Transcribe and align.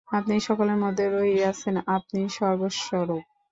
আপনিই 0.09 0.41
সকলের 0.41 0.77
মধ্যে 0.77 1.05
রহিয়াছেন, 1.09 1.75
আপনিই 1.87 2.29
সর্বস্বরূপ। 2.29 3.23